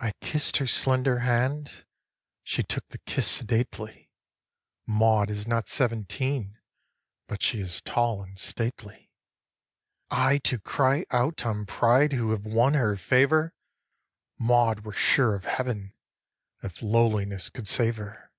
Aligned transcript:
I 0.00 0.12
kiss'd 0.22 0.56
her 0.56 0.66
slender 0.66 1.18
hand, 1.18 1.84
She 2.42 2.62
took 2.62 2.88
the 2.88 2.96
kiss 3.00 3.28
sedately; 3.30 4.10
Maud 4.86 5.28
is 5.28 5.46
not 5.46 5.68
seventeen, 5.68 6.56
But 7.26 7.42
she 7.42 7.60
is 7.60 7.82
tall 7.82 8.22
and 8.22 8.38
stately. 8.38 9.12
5. 10.08 10.18
I 10.18 10.38
to 10.38 10.58
cry 10.58 11.04
out 11.10 11.44
on 11.44 11.66
pride 11.66 12.14
Who 12.14 12.30
have 12.30 12.46
won 12.46 12.72
her 12.72 12.96
favour! 12.96 13.52
Maud 14.38 14.86
were 14.86 14.94
sure 14.94 15.34
of 15.34 15.44
Heaven 15.44 15.92
If 16.62 16.80
lowliness 16.80 17.50
could 17.50 17.68
save 17.68 17.98
her. 17.98 18.32